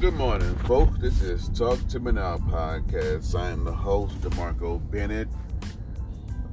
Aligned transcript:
Good 0.00 0.14
morning, 0.14 0.54
folks. 0.58 0.96
This 1.00 1.20
is 1.22 1.48
Talk 1.48 1.84
to 1.88 1.98
Me 1.98 2.12
Now 2.12 2.36
podcast. 2.36 3.34
I'm 3.34 3.64
the 3.64 3.72
host, 3.72 4.20
DeMarco 4.20 4.78
Bennett. 4.92 5.26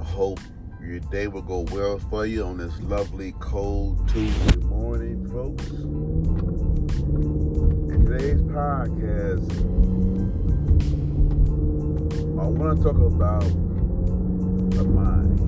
I 0.00 0.04
hope 0.04 0.38
your 0.80 1.00
day 1.00 1.26
will 1.26 1.42
go 1.42 1.66
well 1.72 1.98
for 1.98 2.24
you 2.24 2.44
on 2.44 2.58
this 2.58 2.78
lovely, 2.82 3.32
cold 3.40 4.08
Tuesday 4.08 4.58
morning, 4.58 5.28
folks. 5.28 5.66
In 7.90 8.06
today's 8.06 8.42
podcast, 8.42 9.50
I 12.40 12.46
want 12.46 12.78
to 12.78 12.84
talk 12.84 12.96
about 12.96 13.42
the 14.70 14.84
mind. 14.84 15.38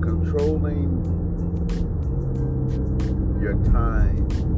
Controlling 0.00 0.94
your 3.42 3.54
time 3.64 4.57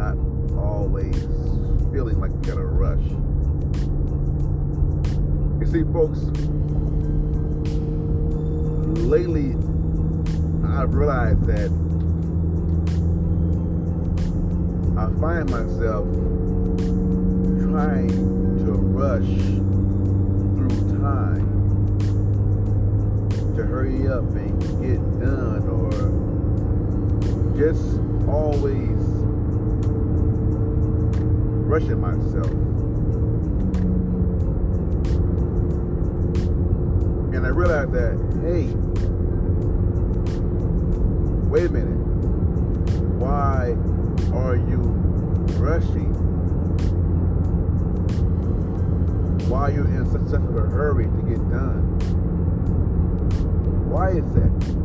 not 0.00 0.16
always 0.56 1.14
feeling 1.92 2.18
like 2.20 2.30
you 2.30 2.40
gotta 2.46 2.64
rush. 2.64 3.04
You 5.60 5.66
see, 5.66 5.84
folks, 5.92 6.20
lately 9.04 9.50
I've 10.66 10.94
realized 10.94 11.44
that 11.44 11.70
I 14.96 15.06
find 15.20 15.50
myself 15.50 16.06
trying 17.68 18.08
to 18.64 18.72
rush 18.72 19.32
through 20.56 20.98
time 20.98 21.46
to 23.54 23.62
hurry 23.64 24.08
up 24.08 24.24
and 24.34 24.60
get 24.80 25.02
done 25.20 25.68
or 25.68 25.90
just 27.58 28.00
always 28.26 29.19
rushing 31.70 32.00
myself. 32.00 32.50
And 37.32 37.46
I 37.46 37.50
realized 37.50 37.92
that, 37.92 38.18
hey, 38.42 38.74
wait 41.48 41.66
a 41.66 41.68
minute. 41.68 41.96
Why 43.20 43.76
are 44.34 44.56
you 44.56 44.78
rushing? 45.60 46.12
Why 49.48 49.60
are 49.60 49.70
you 49.70 49.84
in 49.84 50.10
such, 50.10 50.22
a 50.32 50.40
hurry 50.40 51.04
to 51.04 51.22
get 51.22 51.38
done? 51.50 51.98
Why 53.88 54.10
is 54.10 54.24
that? 54.34 54.79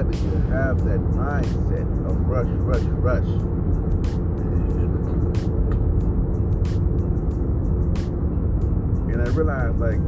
Do 0.00 0.16
you 0.16 0.36
have 0.50 0.82
that 0.86 1.00
mindset 1.12 1.86
of 2.08 2.16
rush, 2.26 2.48
rush, 2.48 2.82
rush? 3.00 3.28
And 9.12 9.20
I 9.20 9.24
realized, 9.32 9.78
like, 9.78 10.00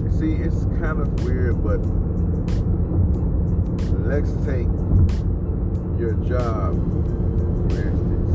you 0.00 0.10
see, 0.16 0.34
it's 0.42 0.64
kind 0.80 1.00
of 1.00 1.24
weird, 1.24 1.60
but 1.64 1.80
let's 4.06 4.32
take 4.46 4.68
your 5.98 6.14
job, 6.28 6.76
for 7.68 7.80
instance. 7.82 8.32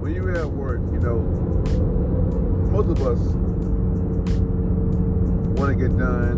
When 0.00 0.14
you're 0.14 0.34
at 0.36 0.48
work, 0.48 0.80
you 0.90 1.00
know, 1.00 1.18
most 2.70 2.88
of 2.88 3.02
us 3.06 3.20
want 5.64 5.78
to 5.78 5.88
get 5.88 5.96
done, 5.96 6.36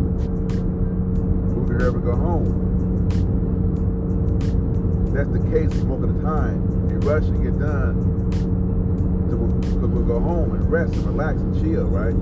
move 1.53 1.69
here, 1.69 1.89
ever 1.89 1.99
go 1.99 2.15
home. 2.15 2.47
That's 5.13 5.31
the 5.31 5.41
case 5.51 5.75
most 5.83 6.05
of 6.05 6.15
the 6.15 6.23
time. 6.23 6.63
You 6.89 6.99
rush 6.99 7.25
and 7.25 7.43
get 7.43 7.59
done 7.59 7.97
to 9.29 9.37
we'll, 9.37 10.05
go 10.05 10.21
home 10.21 10.55
and 10.55 10.71
rest 10.71 10.95
and 10.95 11.05
relax 11.07 11.41
and 11.41 11.61
chill, 11.61 11.87
right? 11.87 12.15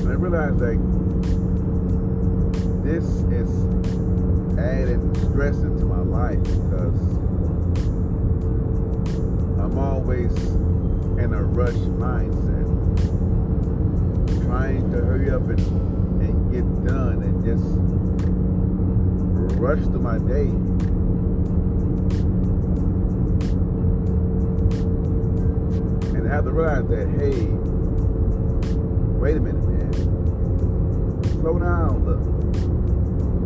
And 0.00 0.08
I 0.08 0.14
realized 0.14 0.60
like 0.62 0.80
this 2.84 3.04
is 3.30 3.50
added 4.58 5.14
stress 5.28 5.58
into 5.58 5.84
my 5.84 6.00
life 6.00 6.42
because 6.42 6.98
I'm 9.60 9.76
always 9.76 10.32
in 11.18 11.32
a 11.32 11.42
rush 11.42 11.74
mindset, 11.74 12.63
trying 14.44 14.90
to 14.92 14.98
hurry 15.00 15.30
up 15.30 15.42
and, 15.48 15.60
and 16.22 16.52
get 16.52 16.64
done 16.86 17.22
and 17.22 17.44
just 17.44 17.64
rush 19.58 19.82
through 19.84 20.00
my 20.00 20.18
day. 20.18 20.48
And 26.16 26.28
I 26.28 26.30
have 26.34 26.44
to 26.44 26.50
realize 26.50 26.86
that, 26.88 27.08
hey, 27.18 27.48
wait 29.18 29.36
a 29.36 29.40
minute, 29.40 29.64
man. 29.64 29.92
Slow 31.40 31.58
down, 31.58 32.04
look. 32.04 32.22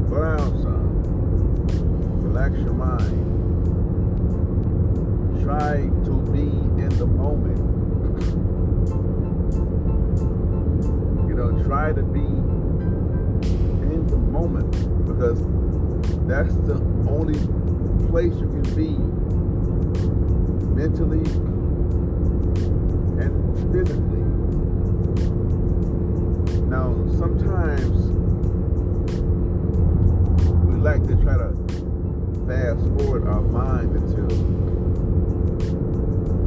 Slow 0.08 0.22
down, 0.22 0.62
son. 0.62 0.84
Relax 2.22 2.54
your 2.58 2.74
mind. 2.74 3.26
Try 5.44 5.88
to 6.04 6.12
be 6.32 6.48
in 6.82 6.88
the 6.98 7.06
moment. 7.06 7.58
Know, 11.38 11.62
try 11.62 11.92
to 11.92 12.02
be 12.02 12.18
in 12.18 14.06
the 14.08 14.16
moment 14.16 14.72
because 15.06 15.38
that's 16.26 16.52
the 16.66 16.74
only 17.08 17.38
place 18.08 18.34
you 18.34 18.48
can 18.48 18.62
be 18.74 18.98
mentally 20.74 21.30
and 23.22 23.32
physically. 23.72 24.24
Now, 26.66 26.92
sometimes 27.20 28.10
we 30.64 30.74
like 30.80 31.06
to 31.06 31.14
try 31.22 31.36
to 31.36 31.54
fast 32.48 32.80
forward 32.98 33.28
our 33.28 33.42
mind 33.42 33.94
into 33.94 34.22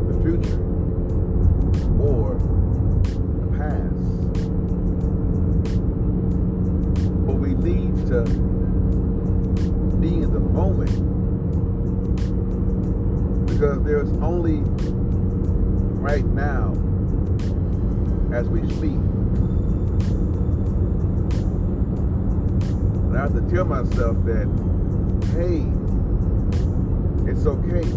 the 0.10 0.16
future 0.22 0.71
to 8.12 8.24
be 10.02 10.10
in 10.16 10.34
the 10.34 10.40
moment 10.42 10.92
because 13.48 13.82
there's 13.86 14.10
only 14.22 14.64
right 16.02 16.26
now 16.26 16.74
as 18.34 18.50
we 18.50 18.68
speak. 18.68 19.00
And 23.08 23.18
I 23.18 23.22
have 23.22 23.34
to 23.34 23.42
tell 23.50 23.64
myself 23.64 24.18
that, 24.26 24.48
hey, 25.38 25.72
it's 27.32 27.46
okay. 27.46 27.88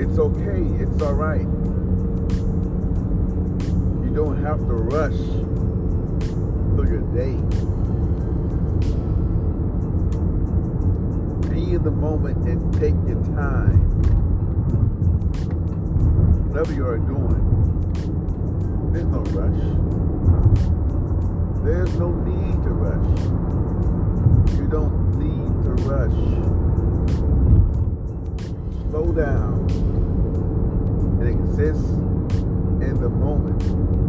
It's 0.00 0.18
okay. 0.18 0.62
It's 0.82 1.02
all 1.02 1.12
right. 1.12 1.46
You 4.06 4.10
don't 4.14 4.42
have 4.42 4.58
to 4.60 4.72
rush 4.72 5.18
through 7.06 7.22
your 7.22 7.26
day. 7.26 7.36
Be 11.50 11.74
in 11.74 11.82
the 11.82 11.90
moment 11.90 12.48
and 12.48 12.72
take 12.74 12.94
your 13.06 13.22
time. 13.34 13.78
Whatever 16.48 16.72
you 16.72 16.86
are 16.86 16.98
doing, 16.98 17.44
there's 18.92 19.06
no 19.06 19.20
rush. 19.34 19.62
There's 21.64 21.94
no 21.98 22.12
need 22.12 22.62
to 22.64 22.70
rush. 22.70 23.18
You 24.56 24.66
don't 24.68 25.18
need 25.18 25.64
to 25.64 25.70
rush. 25.84 26.20
Slow 28.90 29.12
down 29.12 29.68
and 31.20 31.28
exist 31.28 31.88
in 32.80 33.00
the 33.00 33.08
moment. 33.08 34.05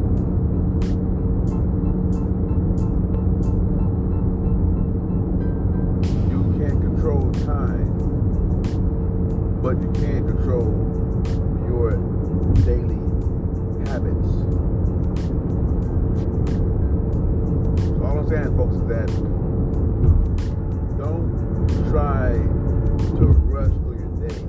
But 9.67 9.81
you 9.81 9.91
can 9.91 10.25
control 10.25 10.71
your 11.67 11.91
daily 12.63 13.01
habits. 13.89 14.29
So 17.83 17.99
all 18.01 18.19
I'm 18.19 18.27
saying, 18.29 18.55
folks, 18.55 18.75
is 18.77 18.85
that 18.87 19.07
don't 20.97 21.27
try 21.89 22.31
to 23.17 23.25
rush 23.51 23.73
through 23.83 23.97
your 23.99 24.13
day 24.25 24.39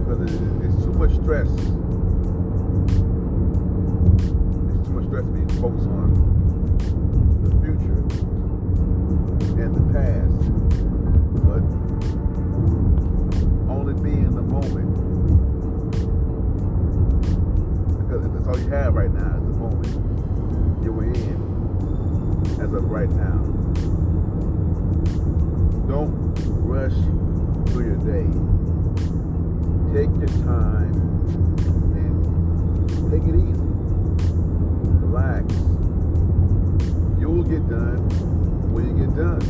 because 0.00 0.20
it, 0.22 0.32
it's 0.64 0.78
too 0.82 0.94
much 0.94 1.12
stress. 1.12 1.50
It's 4.70 4.88
too 4.88 4.94
much 4.94 5.06
stress 5.08 5.26
being 5.26 5.52
focused 5.60 5.88
on 5.88 5.93
right 22.82 23.10
now. 23.10 23.38
Don't 25.86 26.12
rush 26.64 26.92
through 27.70 27.86
your 27.86 27.96
day. 28.02 28.26
Take 29.94 30.10
your 30.18 30.32
time 30.44 30.94
and 31.94 33.10
take 33.10 33.22
it 33.22 33.36
easy. 33.36 33.64
Relax. 35.06 35.44
You'll 37.20 37.44
get 37.44 37.68
done 37.68 37.98
when 38.72 38.84
you 38.88 39.06
get 39.06 39.14
done. 39.16 39.40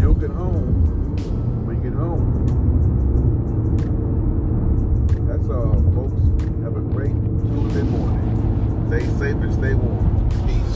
You'll 0.00 0.14
get 0.14 0.30
home 0.30 1.16
when 1.66 1.76
you 1.76 1.90
get 1.90 1.98
home. 1.98 2.46
That's 5.26 5.48
all, 5.48 5.82
folks. 5.94 6.20
Have 6.62 6.76
a 6.76 6.80
great 6.80 7.14
Tuesday 7.50 7.82
morning. 7.82 8.86
Stay 8.88 9.06
safe 9.18 9.42
and 9.42 9.52
stay 9.52 9.74
warm. 9.74 10.28
Peace. 10.46 10.69